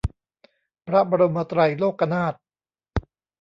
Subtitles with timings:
[0.87, 2.33] พระบรมไตรโลกนาถ